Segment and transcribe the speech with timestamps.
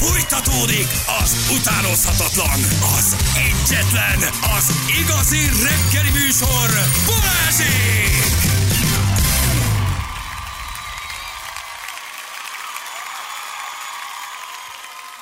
[0.00, 0.86] Fújtatódik
[1.22, 2.60] az utánozhatatlan,
[2.98, 4.18] az egyetlen,
[4.58, 6.70] az igazi reggeli műsor,
[7.06, 8.08] Balázsék!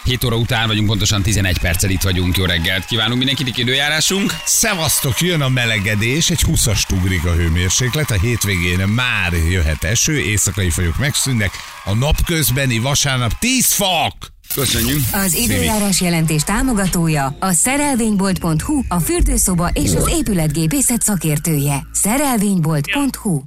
[0.05, 2.37] 7 óra után vagyunk, pontosan 11 perccel itt vagyunk.
[2.37, 4.35] Jó reggelt kívánunk mindenkinek időjárásunk.
[4.45, 10.71] Szevasztok, jön a melegedés, egy 20-as ugrik a hőmérséklet, a hétvégén már jöhet eső, éjszakai
[10.71, 11.51] folyók megszűnnek,
[11.85, 14.36] a napközbeni vasárnap 10 fok!
[14.57, 15.01] Köszönjük.
[15.13, 21.87] Az időjárás jelentés támogatója a szerelvénybolt.hu, a fürdőszoba és az épületgépészet szakértője.
[21.93, 23.43] Szerelvénybolt.hu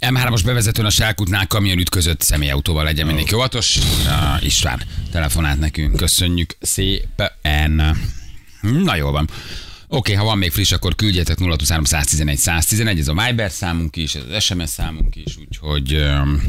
[0.00, 3.76] M3-as bevezetőn a Sálkutnál kamion ütközött személyautóval legyen mindenki óvatos.
[3.76, 4.82] Uh, István
[5.12, 7.96] telefonált nekünk, köszönjük szépen.
[8.60, 9.28] Na jól van.
[9.88, 14.14] Oké, ha van még friss, akkor küldjetek 0 111 111, ez a Viber számunk is,
[14.14, 16.42] ez az SMS számunk is, úgyhogy um,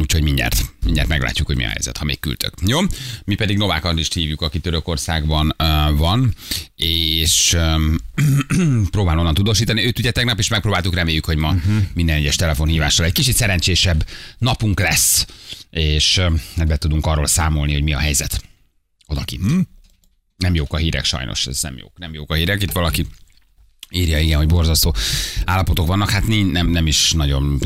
[0.00, 2.54] Úgyhogy mindjárt, mindjárt meglátjuk, hogy mi a helyzet, ha még küldtök.
[2.66, 2.80] Jó?
[3.24, 6.34] Mi pedig Novák Andrist hívjuk, aki Törökországban uh, van,
[6.76, 7.96] és um,
[8.90, 9.84] próbál onnan tudósítani.
[9.84, 11.82] Őt ugye tegnap is megpróbáltuk, reméljük, hogy ma uh-huh.
[11.94, 14.06] minden egyes telefonhívással egy kicsit szerencsésebb
[14.38, 15.26] napunk lesz,
[15.70, 18.42] és um, be tudunk arról számolni, hogy mi a helyzet
[19.06, 19.42] odakint.
[19.42, 19.68] Hmm?
[20.36, 21.98] Nem jók a hírek sajnos, ez nem jók.
[21.98, 22.62] Nem jók a hírek.
[22.62, 23.06] Itt valaki
[23.90, 24.94] Írja igen, hogy borzasztó
[25.44, 27.58] állapotok vannak, hát nem, nem is nagyon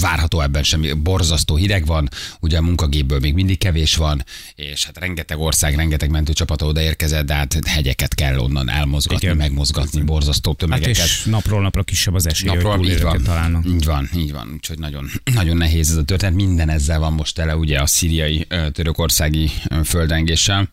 [0.00, 0.92] várható ebben semmi.
[0.92, 2.08] Borzasztó hideg van,
[2.40, 7.34] ugye a munkagépből még mindig kevés van, és hát rengeteg ország, rengeteg mentőcsapat odaérkezett, de
[7.34, 9.36] hát hegyeket kell onnan elmozgatni, igen.
[9.36, 10.96] megmozgatni, borzasztó tömegeket.
[10.96, 13.66] Hát és napról napra kisebb az esély, napról, hogy így van, találnak.
[13.66, 16.34] így van, így van, úgyhogy nagyon, nagyon nehéz ez a történet.
[16.34, 19.50] Minden ezzel van most tele, ugye a szíriai, törökországi
[19.84, 20.68] földrengéssel.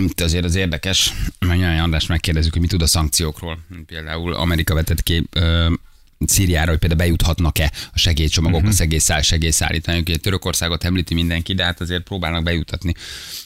[0.00, 3.58] Itt azért az érdekes, mert Nyáj András megkérdezzük, hogy mi tud a szankciókról.
[3.86, 5.28] Például Amerika vetett ki
[6.28, 8.72] Szíriára, hogy például bejuthatnak-e a segélycsomagok, uh-huh.
[8.72, 9.98] a segélyszáll, segélyszállítani.
[9.98, 12.94] Ugye Törökországot említi mindenki, de hát azért próbálnak bejutatni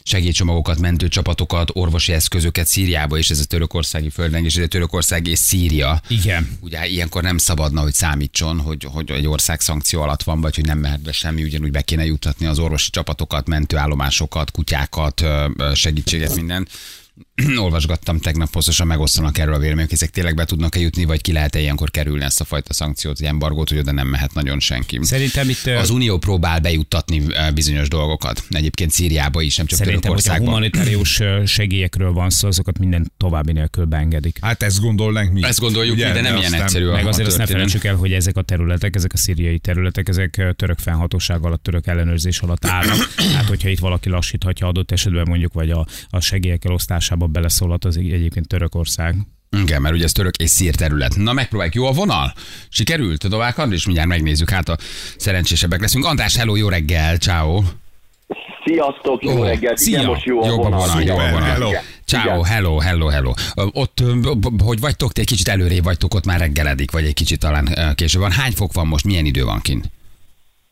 [0.03, 6.01] segélycsomagokat, mentőcsapatokat, orvosi eszközöket Szíriába, és ez a törökországi földrengés, ez a Törökország és Szíria.
[6.09, 6.59] Igen.
[6.61, 10.65] Ugye ilyenkor nem szabadna, hogy számítson, hogy, hogy egy ország szankció alatt van, vagy hogy
[10.65, 15.25] nem mehet be semmi, ugyanúgy be kéne juttatni az orvosi csapatokat, mentőállomásokat, kutyákat,
[15.75, 16.69] segítséget, minden
[17.65, 21.61] olvasgattam tegnap hosszasan, megosztanak erről a vélemények, ezek tényleg be tudnak-e jutni, vagy ki lehet-e
[21.61, 24.99] ilyenkor kerülni ezt a fajta szankciót, ilyen embargót, hogy oda nem mehet nagyon senki.
[25.03, 25.67] Szerintem itt...
[25.67, 27.23] Az Unió próbál bejuttatni
[27.55, 28.43] bizonyos dolgokat.
[28.51, 33.53] Egyébként Szíriába is, nem csak Szerintem, hogy a humanitárius segélyekről van szó, azokat minden további
[33.53, 34.39] nélkül beengedik.
[34.41, 35.43] Hát ezt gondolnánk mi.
[35.45, 36.63] Ezt gondoljuk Ugye, mi, de nem ilyen aztán...
[36.63, 36.91] egyszerű.
[36.91, 40.55] Meg azért azt ne felejtsük el, hogy ezek a területek, ezek a szíriai területek, ezek
[40.57, 43.13] török fennhatóság alatt, török ellenőrzés alatt állnak.
[43.37, 47.97] hát, hogyha itt valaki lassíthatja adott esetben mondjuk, vagy a, a segélyek elosztásába beleszólhat az
[47.97, 49.17] egyébként Törökország.
[49.63, 51.17] Igen, mert ugye ez török és szír terület.
[51.17, 51.75] Na megpróbáljuk.
[51.75, 52.33] Jó a vonal?
[52.69, 53.25] Sikerült?
[53.25, 53.85] A Novák Andris?
[53.85, 54.77] Mindjárt megnézzük, hát a
[55.17, 56.05] szerencsésebbek leszünk.
[56.05, 57.63] András, hello, jó reggel, ciao.
[58.65, 59.77] Sziasztok, jó oh, reggel.
[59.77, 60.03] Szia.
[60.03, 61.41] most jó a vonal, jó a vonal.
[61.41, 61.71] Hello.
[62.05, 63.33] Ciao, hello, hello, hello.
[63.55, 64.03] Ott,
[64.59, 68.21] hogy vagytok, te egy kicsit előrébb vagytok, ott már reggeledik, vagy egy kicsit talán később
[68.21, 68.31] van.
[68.31, 69.91] Hány fok van most, milyen idő van kint?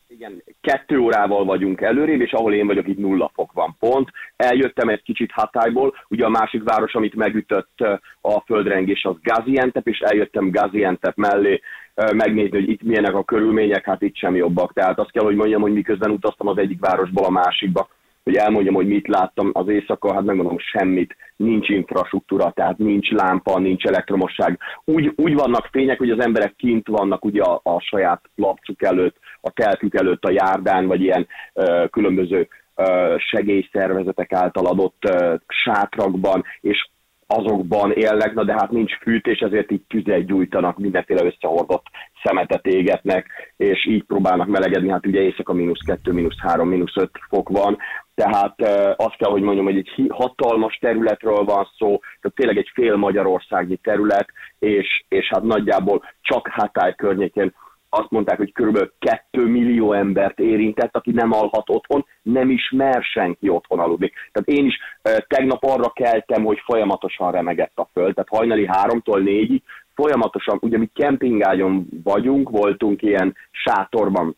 [0.08, 4.10] Igen, kettő órával vagyunk előrébb, és ahol én vagyok, itt nulla fok van pont.
[4.36, 7.80] Eljöttem egy kicsit Hatályból, ugye a másik város, amit megütött
[8.20, 11.60] a földrengés, az Gaziantep, és eljöttem Gaziantep mellé
[11.94, 14.72] megnézni, hogy itt milyenek a körülmények, hát itt sem jobbak.
[14.72, 17.88] Tehát azt kell, hogy mondjam, hogy miközben utaztam az egyik városból a másikba,
[18.26, 23.58] hogy elmondjam, hogy mit láttam az éjszaka, hát megmondom semmit, nincs infrastruktúra, tehát nincs lámpa,
[23.58, 24.58] nincs elektromosság.
[24.84, 29.16] Úgy, úgy vannak fények, hogy az emberek kint vannak ugye a, a saját lapcuk előtt,
[29.40, 36.44] a telkük előtt a járdán, vagy ilyen ö, különböző ö, segélyszervezetek által adott ö, sátrakban,
[36.60, 36.88] és
[37.26, 41.86] azokban élnek, na de hát nincs fűtés, ezért így tüzet gyújtanak, mindenféle összehordott
[42.26, 43.26] szemetet égetnek,
[43.56, 47.78] és így próbálnak melegedni, hát ugye éjszaka mínusz 2, mínusz 3, mínusz 5 fok van,
[48.14, 48.54] tehát
[48.96, 53.76] azt kell, hogy mondjam, hogy egy hatalmas területről van szó, tehát tényleg egy fél magyarországi
[53.76, 54.28] terület,
[54.58, 57.54] és, és hát nagyjából csak Hatály környékén
[57.88, 58.78] azt mondták, hogy kb.
[58.98, 64.12] 2 millió embert érintett, aki nem alhat otthon, nem is mer senki otthon aludni.
[64.32, 64.78] Tehát én is
[65.26, 69.62] tegnap arra keltem, hogy folyamatosan remegett a föld, tehát hajnali háromtól négyig
[69.96, 74.36] folyamatosan, ugye mi kempingágyon vagyunk, voltunk ilyen sátorban,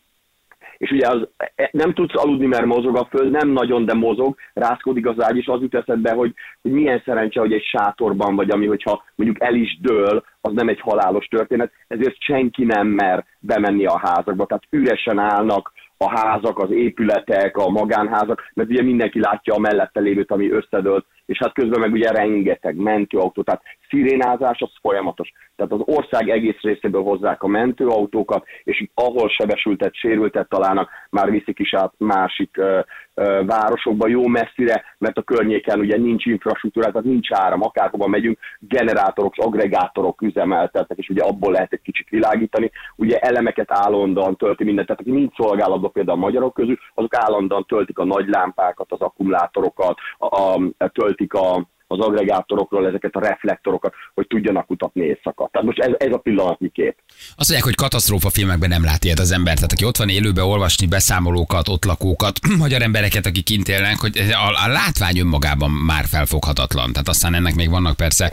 [0.79, 4.35] és ugye az, e, nem tudsz aludni, mert mozog a föld, nem nagyon, de mozog,
[4.53, 8.49] rászkodik az ágy, és az jut eszedbe, hogy, hogy milyen szerencse, hogy egy sátorban vagy,
[8.49, 13.25] ami, hogyha mondjuk el is dől, az nem egy halálos történet, ezért senki nem mer
[13.39, 19.19] bemenni a házakba, tehát üresen állnak a házak, az épületek, a magánházak, mert ugye mindenki
[19.19, 24.61] látja a mellette lévőt, ami összedőlt, és hát közben meg ugye rengeteg mentőautó, tehát szirénázás
[24.61, 25.31] az folyamatos.
[25.55, 31.59] Tehát az ország egész részéből hozzák a mentőautókat, és ahol sebesültet, sérültet találnak, már viszik
[31.59, 32.79] is át másik ö,
[33.13, 38.39] ö, városokba, jó messzire, mert a környéken ugye nincs infrastruktúra, tehát nincs áram, akárhova megyünk,
[38.59, 42.71] generátorok, agregátorok üzemeltetnek, és ugye abból lehet egy kicsit világítani.
[42.95, 47.65] Ugye elemeket állandóan tölti mindent, tehát aki nincs szolgálatban például a magyarok közül, azok állandóan
[47.67, 50.59] töltik a nagy lámpákat, az akkumulátorokat, a, a,
[50.93, 55.49] töltik a, az agregátorokról ezeket a reflektorokat, hogy tudjanak kutatni éjszaka.
[55.51, 56.95] Tehát most ez, ez a pillanatnyi kép.
[57.35, 59.55] Azt mondják, hogy katasztrófa filmekben nem lát ilyet az ember.
[59.55, 64.17] Tehát aki ott van élőben olvasni beszámolókat, ott lakókat, magyar embereket, akik kint élnek, hogy
[64.17, 66.91] a, a látvány önmagában már felfoghatatlan.
[66.91, 68.31] Tehát aztán ennek még vannak persze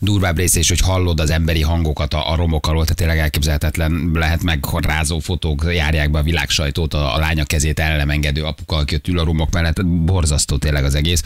[0.00, 4.10] durvább része is, hogy hallod az emberi hangokat a, a romok alól, tehát tényleg elképzelhetetlen
[4.14, 8.42] lehet meg rázó fotók, járják be a világsajtót, a, a lánya kezét el nem engedő
[8.44, 11.22] apuka, aki ott ül a romok mellett, borzasztó tényleg az egész.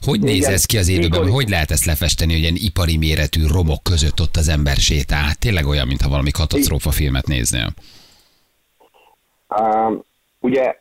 [0.00, 0.52] Hogy néz Igen.
[0.52, 1.25] ez ki az élőben?
[1.26, 5.34] Mikor- Hogy lehet ezt lefesteni, hogy ilyen ipari méretű romok között ott az ember sétál?
[5.34, 7.74] Tényleg olyan, mintha valami katasztrófa filmet néznél.
[9.48, 10.04] Uh,
[10.38, 10.76] ugye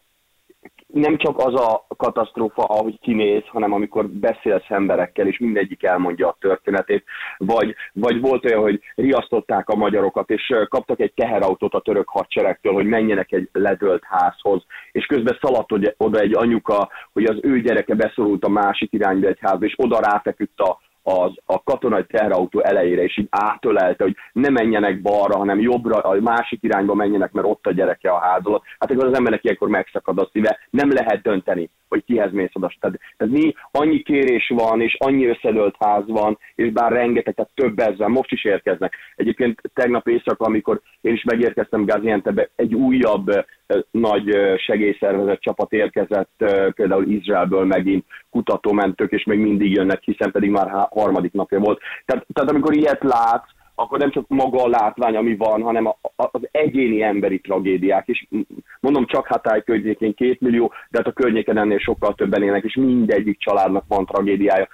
[0.96, 6.38] nem csak az a katasztrófa, ahogy kinéz, hanem amikor beszélsz emberekkel, és mindegyik elmondja a
[6.40, 7.04] történetét,
[7.38, 12.74] vagy, vagy volt olyan, hogy riasztották a magyarokat, és kaptak egy teherautót a török hadseregtől,
[12.74, 17.96] hogy menjenek egy ledölt házhoz, és közben szaladt oda egy anyuka, hogy az ő gyereke
[17.96, 23.04] beszorult a másik irányba egy házba, és oda ráfeküdt a, az, a katonai teherautó elejére,
[23.04, 27.66] és így átölelte, hogy ne menjenek balra, hanem jobbra, a másik irányba menjenek, mert ott
[27.66, 28.64] a gyereke a ház alatt.
[28.80, 32.72] Hát akkor az embernek ilyenkor megszakad a szíve, nem lehet dönteni, hogy kihez mész oda.
[32.80, 37.52] Tehát, tehát mi annyi kérés van, és annyi összedölt ház van, és bár rengeteg, tehát
[37.56, 38.94] több ezer, most is érkeznek.
[39.16, 43.46] Egyébként tegnap éjszaka, amikor én is megérkeztem Gaziantepbe, egy újabb eh,
[43.92, 50.32] nagy eh, segélyszervezet csapat érkezett, eh, például Izraelből megint kutatómentők, és még mindig jönnek, hiszen
[50.32, 51.80] pedig már harmadik napja volt.
[52.06, 55.98] Tehát, tehát amikor ilyet látsz, akkor nem csak maga a látvány, ami van, hanem a,
[56.02, 58.08] a, az egyéni emberi tragédiák.
[58.30, 58.48] M-
[58.80, 62.76] mondom, csak Hatály környékén két millió, de hát a környéken ennél sokkal többen élnek, és
[62.76, 64.68] mindegyik családnak van tragédiája.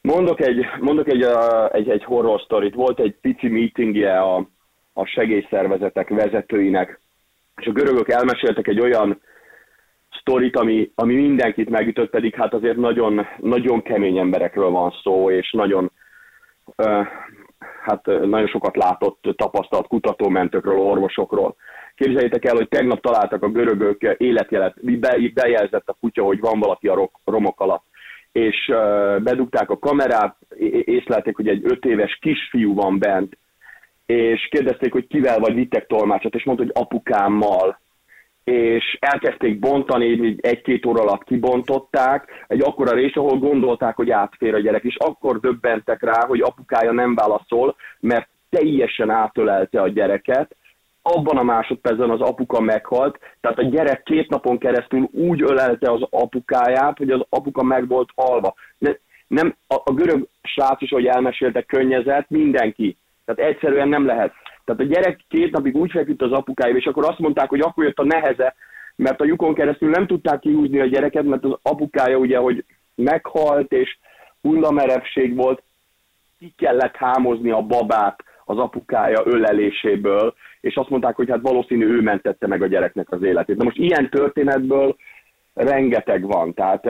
[0.00, 2.74] Mondok egy, mondok egy, uh, egy, egy horror sztorit.
[2.74, 4.48] Volt egy pici meetingje a,
[4.92, 7.00] a segélyszervezetek vezetőinek,
[7.56, 9.20] és a görögök elmeséltek egy olyan
[10.20, 15.52] sztorit, ami, ami mindenkit megütött, pedig hát azért nagyon, nagyon kemény emberekről van szó, és
[15.52, 15.90] nagyon,
[17.86, 21.56] hát nagyon sokat látott, tapasztalt kutatómentőkről, orvosokról.
[21.94, 26.88] Képzeljétek el, hogy tegnap találtak a görögök életjelet, be, bejelzett a kutya, hogy van valaki
[26.88, 27.84] a ro- romok alatt
[28.36, 28.72] és
[29.22, 30.36] bedugták a kamerát,
[30.84, 33.38] észlelték, hogy egy öt éves kisfiú van bent,
[34.06, 37.80] és kérdezték, hogy kivel vagy vittek tolmácsot, és mondta, hogy apukámmal.
[38.46, 44.60] És elkezdték bontani, egy-két óra alatt kibontották, egy akkora rés, ahol gondolták, hogy átfér a
[44.60, 50.56] gyerek, és akkor döbbentek rá, hogy apukája nem válaszol, mert teljesen átölelte a gyereket,
[51.02, 56.02] abban a másodpercben az apuka meghalt, tehát a gyerek két napon keresztül úgy ölelte az
[56.10, 58.54] apukáját, hogy az apuka meg volt halva.
[58.78, 58.90] Ne,
[59.26, 62.96] nem, a, a görög srác is, ahogy elmeséltek, könnyezett, mindenki.
[63.24, 64.32] Tehát egyszerűen nem lehet.
[64.66, 67.84] Tehát a gyerek két napig úgy feküdt az apukája, és akkor azt mondták, hogy akkor
[67.84, 68.54] jött a neheze,
[68.96, 72.64] mert a lyukon keresztül nem tudták kihúzni a gyereket, mert az apukája ugye, hogy
[72.94, 73.98] meghalt, és
[74.42, 75.62] hullamerevség volt,
[76.38, 82.00] ki kellett hámozni a babát az apukája öleléséből, és azt mondták, hogy hát valószínű ő
[82.00, 83.56] mentette meg a gyereknek az életét.
[83.56, 84.96] Na most ilyen történetből
[85.54, 86.84] rengeteg van, tehát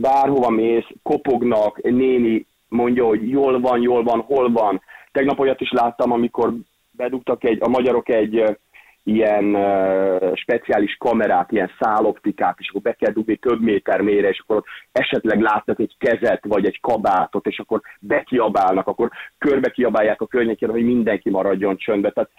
[0.00, 4.80] bárhova mész, kopognak, néni mondja, hogy jól van, jól van, hol van.
[5.12, 6.54] Tegnap olyat is láttam, amikor
[6.96, 8.58] bedugtak egy, a magyarok egy
[9.06, 14.42] ilyen uh, speciális kamerát, ilyen száloptikát, és akkor be kell dugni több méter mélyre, és
[14.46, 14.62] akkor
[14.92, 20.70] esetleg látnak egy kezet, vagy egy kabátot, és akkor bekiabálnak, akkor körbe kiabálják a környékén,
[20.70, 22.10] hogy mindenki maradjon csöndbe.
[22.10, 22.30] Tehát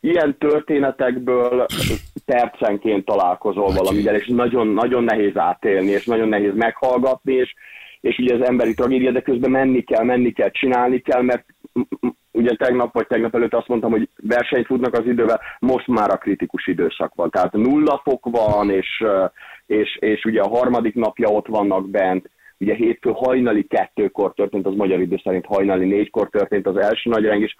[0.00, 1.66] ilyen történetekből
[2.26, 7.54] percenként találkozol valamivel, és nagyon-nagyon nehéz átélni, és nagyon nehéz meghallgatni, és,
[8.00, 11.44] és ugye az emberi tragédia, de közben menni kell, menni kell, csinálni kell, mert
[12.42, 16.16] ugye tegnap vagy tegnap előtt azt mondtam, hogy versenyt futnak az idővel, most már a
[16.16, 17.30] kritikus időszak van.
[17.30, 19.24] Tehát nulla fok van, és, ö,
[19.66, 24.74] és, és ugye a harmadik napja ott vannak bent, ugye hétfő hajnali kettőkor történt, az
[24.74, 27.56] magyar idő szerint hajnali négykor történt az első nagyrengés,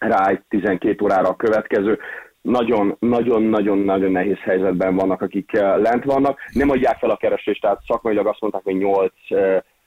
[0.00, 1.98] rá egy 12 órára a következő.
[2.40, 6.38] Nagyon-nagyon-nagyon-nagyon nehéz helyzetben vannak, akik eh, lent vannak.
[6.52, 9.12] Nem adják fel a keresést, tehát szakmailag azt mondták, hogy 8,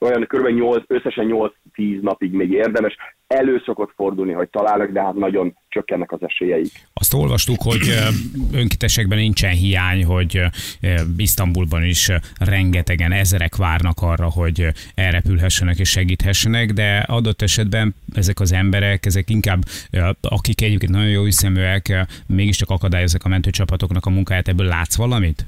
[0.02, 0.48] olyan kb.
[0.48, 2.96] 8, összesen 8-10 napig még érdemes.
[3.32, 6.72] Elő szokott fordulni, hogy találnak, de hát nagyon csökkennek az esélyeik.
[6.94, 8.10] Azt olvastuk, hogy ö,
[8.58, 10.42] önkéntesekben nincsen hiány, hogy
[11.18, 12.10] Isztambulban is
[12.40, 19.30] rengetegen, ezerek várnak arra, hogy elrepülhessenek és segíthessenek, de adott esetben ezek az emberek, ezek
[19.30, 19.60] inkább,
[20.22, 25.46] akik egyébként nagyon jó hiszeműek, mégiscsak akadályozzák a mentőcsapatoknak a munkáját, ebből látsz valamit?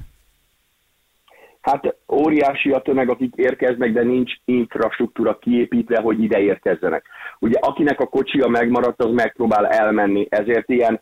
[1.60, 7.04] Hát óriási a tömeg, akik érkeznek, de nincs infrastruktúra kiépítve, hogy ide érkezzenek.
[7.38, 11.00] Ugye akinek a kocsia megmaradt, az megpróbál elmenni, ezért ilyen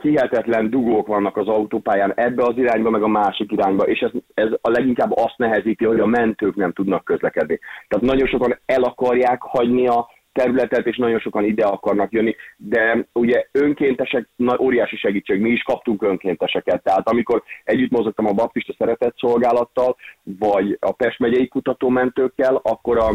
[0.00, 4.48] hihetetlen dugók vannak az autópályán ebbe az irányba, meg a másik irányba, és ez, ez
[4.60, 7.58] a leginkább azt nehezíti, hogy a mentők nem tudnak közlekedni.
[7.88, 13.06] Tehát nagyon sokan el akarják hagyni a területet, és nagyon sokan ide akarnak jönni, de
[13.12, 18.74] ugye önkéntesek, na, óriási segítség, mi is kaptunk önkénteseket, tehát amikor együtt mozogtam a Baptista
[18.78, 19.96] Szeretett Szolgálattal,
[20.38, 23.10] vagy a Pest megyei kutatómentőkkel, akkor a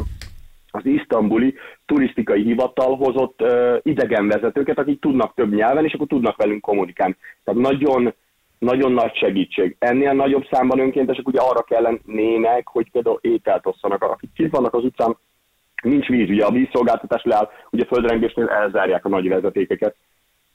[0.75, 1.55] az isztambuli
[1.85, 7.15] turisztikai hivatal hozott uh, idegenvezetőket, akik tudnak több nyelven, és akkor tudnak velünk kommunikálni.
[7.43, 8.13] Tehát nagyon,
[8.59, 9.75] nagyon nagy segítség.
[9.79, 14.03] Ennél nagyobb számban önkéntesek ugye arra kellenének, hogy például ételt osszanak.
[14.03, 15.17] Akik kint vannak az utcán,
[15.83, 19.95] nincs víz, ugye a vízszolgáltatás leáll, ugye földrengésnél elzárják a nagy vezetékeket,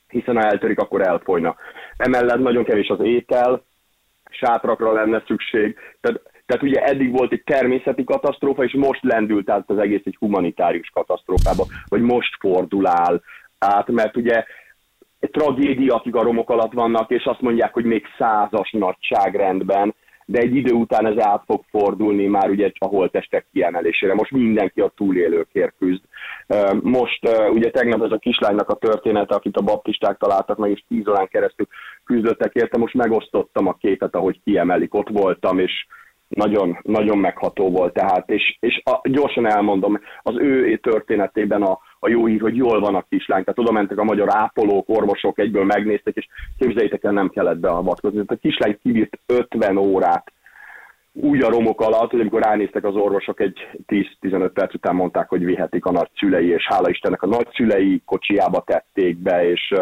[0.08, 1.56] hiszen ha eltörik, akkor elfolyna.
[1.96, 3.62] Emellett nagyon kevés az étel,
[4.30, 9.70] sátrakra lenne szükség, tehát tehát ugye eddig volt egy természeti katasztrófa, és most lendült át
[9.70, 13.20] az egész egy humanitárius katasztrófába, vagy most fordul áll
[13.58, 14.44] át, mert ugye
[15.20, 20.56] tragédia, akik a romok alatt vannak, és azt mondják, hogy még százas nagyságrendben, de egy
[20.56, 24.14] idő után ez át fog fordulni már ugye a holtestek kiemelésére.
[24.14, 26.02] Most mindenki a túlélőkért küzd.
[26.82, 31.08] Most ugye tegnap ez a kislánynak a története, akit a baptisták találtak meg, és tíz
[31.08, 31.66] órán keresztül
[32.04, 35.72] küzdöttek érte, most megosztottam a képet, ahogy kiemelik, ott voltam, és
[36.30, 42.08] nagyon, nagyon megható volt tehát, és, és a, gyorsan elmondom, az ő történetében a, a
[42.08, 45.64] jó hír, hogy jól van a kislány, tehát oda mentek a magyar ápolók, orvosok, egyből
[45.64, 46.26] megnéztek, és
[46.58, 48.24] képzeljétek el, nem kellett beavatkozni.
[48.24, 50.32] Tehát a kislány kibírt 50 órát
[51.12, 55.44] úgy a romok alatt, hogy amikor ránéztek az orvosok, egy 10-15 perc után mondták, hogy
[55.44, 59.74] vihetik a nagyszülei, és hála Istennek a nagyszülei kocsiába tették be, és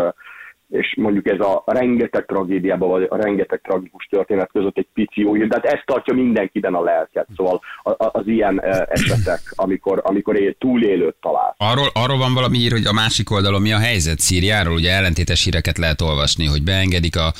[0.68, 5.36] és mondjuk ez a rengeteg tragédiában, vagy a rengeteg tragikus történet között egy pici jó
[5.36, 7.60] de hát ez tartja mindenkiben a lelket, szóval
[7.96, 11.54] az ilyen esetek, amikor, amikor él, túlélőt talál.
[11.58, 15.44] Arról, arról van valami ír, hogy a másik oldalon mi a helyzet Szíriáról, ugye ellentétes
[15.44, 17.32] híreket lehet olvasni, hogy beengedik a,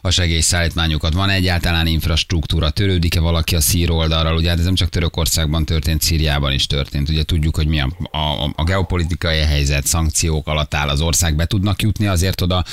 [0.00, 4.88] a segélyszállítmányokat, van egyáltalán infrastruktúra, törődik-e valaki a szír oldalról, ugye hát ez nem csak
[4.88, 10.46] Törökországban történt, Szíriában is történt, ugye tudjuk, hogy mi a, a, a geopolitikai helyzet, szankciók
[10.46, 12.64] alatt áll az ország, be tudnak jutni azért oda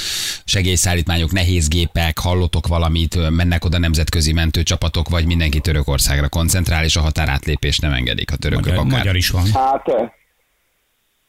[0.45, 7.01] segélyszállítmányok, nehéz gépek, hallotok valamit, mennek oda nemzetközi mentőcsapatok, vagy mindenki Törökországra koncentrál, és a
[7.01, 8.97] határátlépés nem engedik a törökök Magyar, akár.
[8.97, 9.43] magyar is van.
[9.53, 10.13] Hát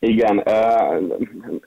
[0.07, 0.43] igen,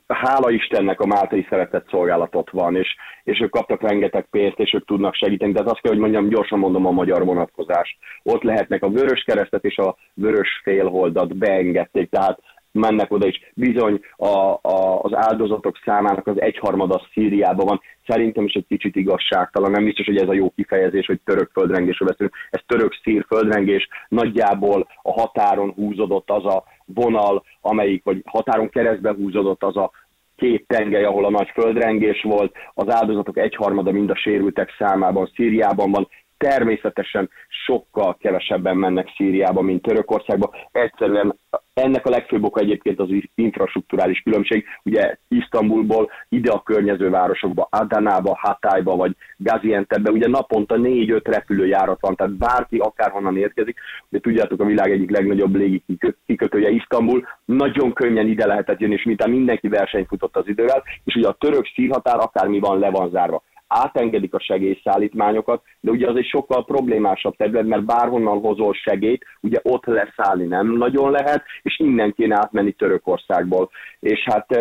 [0.07, 4.85] hála Istennek a Máltai Szeretett Szolgálatot van, és, és ők kaptak rengeteg pénzt, és ők
[4.85, 5.51] tudnak segíteni.
[5.51, 7.97] De azt kell, hogy mondjam, gyorsan mondom a magyar vonatkozást.
[8.23, 12.39] Ott lehetnek a vörös keresztet és a vörös félholdat beengedték, tehát
[12.77, 14.27] mennek oda, és bizony a,
[14.61, 17.81] a, az áldozatok számának az egyharmada Szíriában van.
[18.07, 22.07] Szerintem is egy kicsit igazságtalan, nem biztos, hogy ez a jó kifejezés, hogy török földrengésről
[22.07, 22.35] beszélünk.
[22.49, 29.63] Ez török-szír földrengés, nagyjából a határon húzódott az a vonal, amelyik, vagy határon keresztbe húzódott
[29.63, 29.91] az a
[30.35, 35.91] két tengely, ahol a nagy földrengés volt, az áldozatok egyharmada mind a sérültek számában Szíriában
[35.91, 36.07] van,
[36.37, 37.29] természetesen
[37.65, 40.55] sokkal kevesebben mennek Szíriába, mint Törökországba.
[40.71, 41.35] Egyszerűen
[41.73, 44.65] ennek a legfőbb oka egyébként az infrastruktúrális különbség.
[44.83, 52.15] Ugye Isztambulból ide a környező városokba, Adanába, Hatályba vagy Gaziantepbe, ugye naponta négy-öt repülőjárat van,
[52.15, 53.79] tehát bárki akárhonnan érkezik.
[54.09, 55.83] Ugye tudjátok, a világ egyik legnagyobb légi
[56.25, 61.27] kikötője Isztambul, nagyon könnyen ide lehetett jönni, és mintha mindenki versenyfutott az idővel, és ugye
[61.27, 66.27] a török szírhatár akármi van, le van zárva átengedik a segélyszállítmányokat, de ugye az egy
[66.27, 72.13] sokkal problémásabb terület, mert bárhonnan hozol segélyt, ugye ott leszállni nem nagyon lehet, és innen
[72.13, 73.69] kéne átmenni Törökországból.
[73.99, 74.59] És hát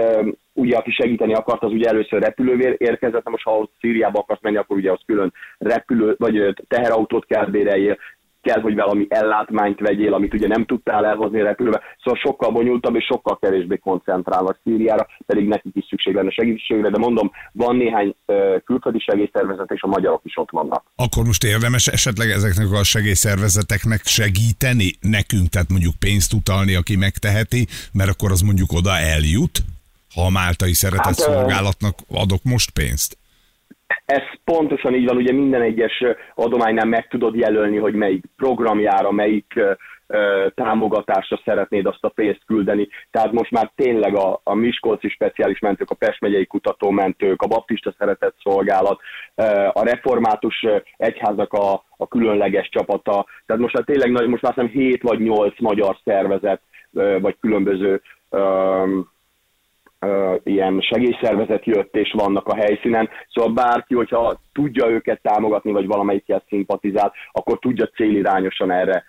[0.53, 4.77] ugye aki segíteni akart, az ugye először repülővér érkezett, most ha Szíriába akarsz menni, akkor
[4.77, 7.99] ugye az külön repülő, vagy teherautót kell béreljél,
[8.47, 11.81] kell, hogy valami ellátmányt vegyél, amit ugye nem tudtál elhozni repülőbe.
[12.03, 16.99] Szóval sokkal bonyolultabb és sokkal kevésbé koncentrálnak Szíriára, pedig nekik is szükség lenne segítségre, de
[16.99, 18.15] mondom, van néhány
[18.65, 20.85] külföldi segélyszervezet, és a magyarok is ott vannak.
[20.97, 27.67] Akkor most érdemes esetleg ezeknek a segélyszervezeteknek segíteni nekünk, tehát mondjuk pénzt utalni, aki megteheti,
[27.93, 29.59] mert akkor az mondjuk oda eljut,
[30.15, 33.19] ha a máltai szeretett hát, szolgálatnak adok most pénzt?
[34.05, 39.61] Ez pontosan így van, ugye minden egyes adománynál meg tudod jelölni, hogy melyik programjára, melyik
[40.55, 42.89] támogatásra szeretnéd azt a pénzt küldeni.
[43.11, 47.95] Tehát most már tényleg a, a Miskolci speciális mentők, a Pest megyei kutatómentők, a Baptista
[47.99, 49.01] Szeretett Szolgálat,
[49.73, 53.27] a református egyházak a, a különleges csapata.
[53.47, 56.61] Tehát most már tényleg most már hiszem 7 vagy 8 magyar szervezet,
[57.21, 58.03] vagy különböző
[60.45, 66.43] ilyen segélyszervezet jött és vannak a helyszínen, szóval bárki, hogyha tudja őket támogatni, vagy valamelyikkel
[66.49, 69.05] szimpatizál, akkor tudja célirányosan erre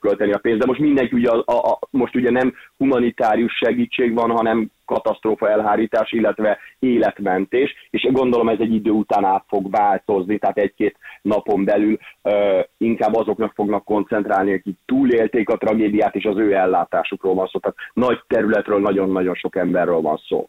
[0.00, 0.58] költeni a pénzt.
[0.58, 6.12] De most mindenki ugye, a, a, most ugye nem humanitárius segítség van, hanem katasztrófa elhárítás,
[6.12, 11.98] illetve életmentés, és gondolom ez egy idő után át fog változni, tehát egy-két napon belül
[12.22, 17.58] ö, inkább azoknak fognak koncentrálni, akik túlélték a tragédiát, és az ő ellátásukról van szó.
[17.58, 20.48] Tehát nagy területről, nagyon-nagyon sok emberről van szó.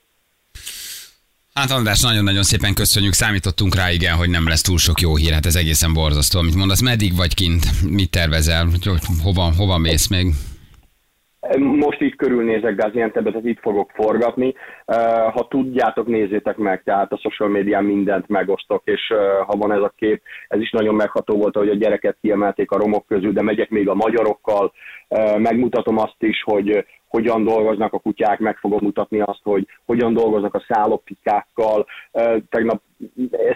[1.53, 3.13] Hát András, nagyon-nagyon szépen köszönjük.
[3.13, 5.31] Számítottunk rá, igen, hogy nem lesz túl sok jó hír.
[5.31, 6.39] Hát ez egészen borzasztó.
[6.39, 7.65] Amit mondasz, meddig vagy kint?
[7.89, 8.67] Mit tervezel?
[9.23, 10.27] Hova, hova mész még?
[11.57, 14.53] Most itt körülnézek Gaziantepet, tehát itt fogok forgatni.
[15.33, 19.01] Ha tudjátok, nézzétek meg, tehát a social médián mindent megosztok, és
[19.45, 22.77] ha van ez a kép, ez is nagyon megható volt, hogy a gyereket kiemelték a
[22.77, 24.73] romok közül, de megyek még a magyarokkal,
[25.37, 30.53] megmutatom azt is, hogy hogyan dolgoznak a kutyák, meg fogom mutatni azt, hogy hogyan dolgoznak
[30.53, 31.85] a szálloptikákkal.
[32.49, 32.81] Tegnap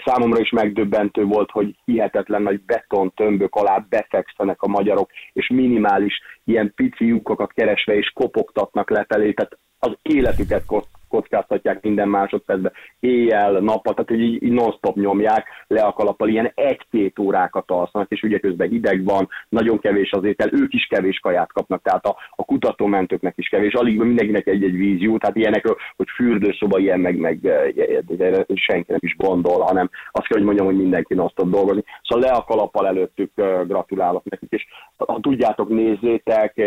[0.06, 6.22] számomra is megdöbbentő volt, hogy hihetetlen nagy beton tömbök alá befekszenek a magyarok, és minimális
[6.44, 10.66] ilyen pici lyukokat keresve és kopogtatnak lefelé, tehát az életüket
[11.14, 16.52] kockáztatják minden másodpercben, éjjel, nappal, tehát hogy így, így non-stop nyomják le a kalappal, ilyen
[16.56, 21.20] egy-két órákat alszanak, és ugye közben hideg van, nagyon kevés az étel, ők is kevés
[21.20, 26.08] kaját kapnak, tehát a, a kutatómentőknek is kevés, alig mindenkinek egy-egy vízió, tehát ilyenekről, hogy
[26.16, 30.78] fürdőszoba ilyen, meg, meg eh, senki nem is gondol, hanem azt kell, hogy mondjam, hogy
[30.78, 31.84] mindenki non-stop dolgozni.
[32.04, 33.32] Szóval le a kalappal előttük,
[33.68, 34.66] gratulálok nekik, és
[34.98, 36.62] ha tudjátok, nézzétek,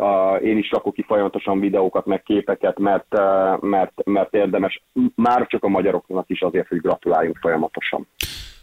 [0.00, 4.82] Uh, én is rakok ki folyamatosan videókat, meg képeket, mert, uh, mert, mert érdemes
[5.14, 8.06] már csak a magyaroknak is azért, hogy gratuláljunk folyamatosan.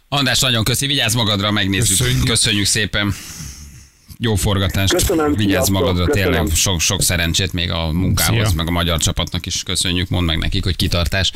[0.08, 1.98] András, nagyon köszi, vigyázz magadra, megnézzük.
[1.98, 2.64] Köszönjük, Köszönjük.
[2.64, 3.12] Szépen.
[4.18, 4.92] Jó forgatást.
[4.92, 6.32] Köszönöm, Vigyázz magadra, köszönöm.
[6.32, 8.56] tényleg sok, sok szerencsét még a munkához, Szia.
[8.56, 10.08] meg a magyar csapatnak is köszönjük.
[10.08, 11.32] Mondd meg nekik, hogy kitartás.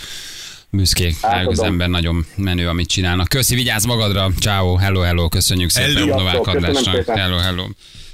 [0.70, 3.28] Büszkék, rájuk az ember nagyon menő, amit csinálnak.
[3.28, 4.28] Köszi, vigyázz magadra.
[4.40, 6.08] Ciao, hello, hello, köszönjük szépen.
[6.08, 7.04] Novák Andrásnak.
[7.04, 7.64] Hello, hello.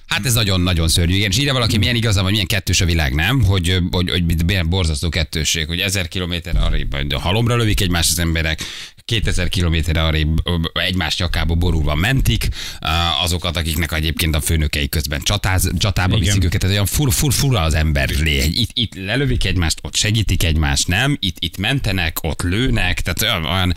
[0.07, 1.15] Hát ez nagyon-nagyon szörnyű.
[1.15, 3.45] Igen, és ide valaki milyen igaza van, milyen kettős a világ, nem?
[3.45, 8.19] Hogy, hogy, hogy milyen borzasztó kettősség, hogy ezer kilométer arrébb a halomra lövik egymást az
[8.19, 8.63] emberek,
[9.07, 10.43] 2000 kilométerre arrébb
[10.73, 12.49] egymás nyakába borulva mentik,
[13.23, 16.27] azokat, akiknek egyébként a főnökei közben csatáz, csatába Igen.
[16.27, 18.53] viszik őket, tehát olyan fur, fur, fura az ember lény.
[18.55, 21.17] Itt, itt lelövik egymást, ott segítik egymást, nem?
[21.21, 23.75] Itt, itt mentenek, ott lőnek, tehát olyan, olyan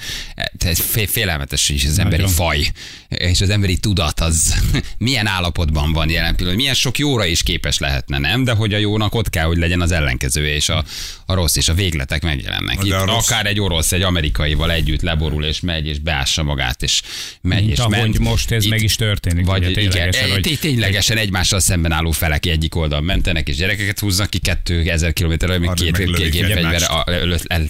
[0.57, 2.35] tehát fé- félelmetes is az emberi Nagyon.
[2.35, 2.71] faj,
[3.07, 4.55] és az emberi tudat az
[4.97, 8.43] milyen állapotban van jelen pillanatban, milyen sok jóra is képes lehetne, nem?
[8.43, 10.83] De hogy a jónak ott kell, hogy legyen az ellenkezője, és a,
[11.25, 12.83] a rossz és a végletek megjelennek.
[12.83, 17.01] Itt rossz- akár egy orosz, egy amerikaival együtt leborul, és megy, és beássa magát, és
[17.41, 18.19] megy, Mint és ahogy ment.
[18.19, 22.45] most ez meg is történik, Vagy ugye, ténylegesen, igen, hogy- ténylegesen egymással szemben álló felek
[22.45, 26.87] egyik oldalon mentenek, és gyerekeket húznak ki kettő ezer kilométerre, még két meglövik gépfegyverre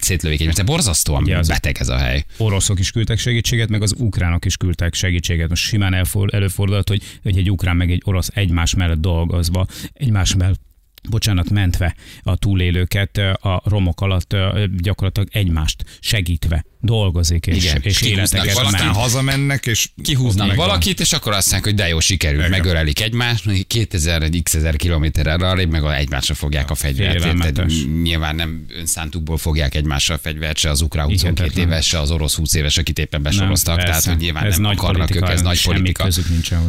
[0.02, 0.66] szétlövik egymást.
[0.66, 2.24] Borzasztóan Ugye beteg ez a hely.
[2.38, 5.50] oroszok is küldtek segítséget, meg az ukránok is küldtek segítséget.
[5.50, 10.62] Most simán előfordult, hogy, hogy egy ukrán meg egy orosz egymás mellett dolgozva, egymás mellett
[11.10, 14.36] bocsánat, mentve a túlélőket a romok alatt
[14.78, 18.98] gyakorlatilag egymást segítve dolgozik, és, Igen, és kihúznak életeket Aztán ment.
[18.98, 22.52] hazamennek, és Kihúznak valakit, és akkor azt mondják, hogy de jó, sikerült, Igen.
[22.52, 27.26] megölelik egymást, mondjuk 2000 egy x ezer kilométerre arrébb, meg egymásra fogják a fegyvert.
[27.26, 27.66] érted?
[28.02, 31.68] Nyilván nem önszántukból fogják egymásra a fegyvert, se az ukrán 22 Hihetetlen.
[31.68, 34.62] éves, se az orosz 20 éves, akit éppen besoroztak, Nem, tehát hogy nyilván Ez nem
[34.62, 36.08] nagy akarnak politika, ők, ez nagy politika.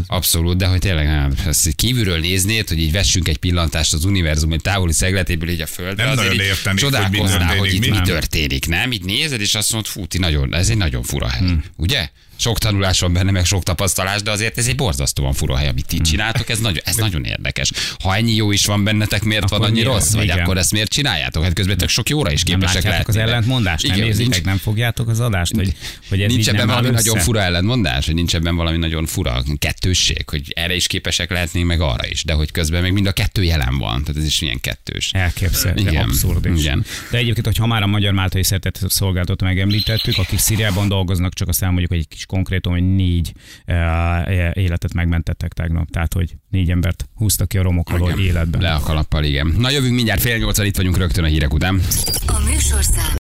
[0.07, 4.53] Abszolút, de hogy tényleg nem, ezt kívülről néznéd, hogy így vessünk egy pillantást az univerzum
[4.53, 7.85] egy távoli szegletéből így a földre, Nem azért így értenék, hogy mi csodálkoznál, hogy történik,
[7.95, 8.07] itt mi?
[8.07, 8.93] történik, nem?
[8.93, 11.63] Itt nézed, és azt mondod, fú, ti nagyon, ez egy nagyon fura hely, Hmm.
[11.77, 12.11] ugye?
[12.41, 15.87] Sok tanulás van benne, meg sok tapasztalás, de azért ez egy borzasztóan fura hely, amit
[15.87, 16.05] ti Hmm.
[16.05, 17.71] csináltok, ez nagyon, ez nagyon érdekes.
[18.03, 19.89] Ha ennyi jó is van bennetek, miért Akkor van annyi miért?
[19.93, 20.13] rossz?
[20.13, 20.39] Vagy Igen.
[20.39, 21.43] akkor ezt miért csináljátok?
[21.43, 23.87] Hát közben tök sok jóra is képesek látjátok az ellentmondást?
[23.87, 25.75] Nem Igen, érzitek, nincs- nem fogjátok az adást, hogy,
[26.09, 26.97] hogy ez nincs ebben valami össze?
[26.97, 31.67] nagyon fura ellentmondás, hogy nincs ebben valami nagyon fura kettősség, hogy erre is képesek lehetnénk,
[31.67, 34.41] meg arra is, de hogy közben meg mind a kettő jelen van, tehát ez is
[34.41, 35.11] milyen kettős.
[35.13, 36.61] Elképzelhető, Igen, abszurd is.
[36.61, 36.85] igen.
[37.11, 41.49] De egyébként, hogy ha már a Magyar Máltai Szeretett Szolgálatot megemlítettük, akik Szíriában dolgoznak, csak
[41.49, 43.33] azt elmondjuk, hogy egy kis konkrétum, hogy négy
[43.67, 45.91] uh, életet megmentettek tegnap.
[45.91, 48.61] Tehát, hogy négy embert húztak ki a romok alól életben.
[48.61, 49.55] Le a kalappal, igen.
[49.59, 51.81] Na jövünk mindjárt fél nyolcan, itt vagyunk rögtön a hírek után.
[52.27, 53.01] A műsorszám